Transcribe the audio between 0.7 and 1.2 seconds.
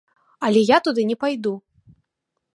я туды не